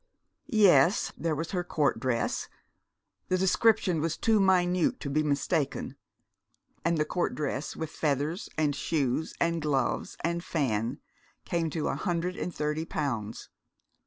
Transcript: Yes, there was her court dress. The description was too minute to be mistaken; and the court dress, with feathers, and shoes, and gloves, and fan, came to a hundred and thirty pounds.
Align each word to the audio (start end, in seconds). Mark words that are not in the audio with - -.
Yes, 0.47 1.13
there 1.15 1.35
was 1.35 1.51
her 1.51 1.63
court 1.63 1.99
dress. 1.99 2.49
The 3.27 3.37
description 3.37 4.01
was 4.01 4.17
too 4.17 4.39
minute 4.39 4.99
to 5.01 5.11
be 5.11 5.21
mistaken; 5.21 5.95
and 6.83 6.97
the 6.97 7.05
court 7.05 7.35
dress, 7.35 7.75
with 7.75 7.91
feathers, 7.91 8.49
and 8.57 8.75
shoes, 8.75 9.35
and 9.39 9.61
gloves, 9.61 10.17
and 10.23 10.43
fan, 10.43 10.99
came 11.45 11.69
to 11.69 11.87
a 11.87 11.93
hundred 11.95 12.35
and 12.35 12.51
thirty 12.51 12.83
pounds. 12.83 13.49